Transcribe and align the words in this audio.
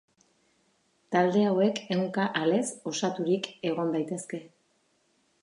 Talde 1.15 1.43
hauek 1.49 1.81
ehunka 1.97 2.25
alez 2.41 2.65
osaturik 2.93 3.51
egon 3.73 3.95
daitezke. 3.99 4.43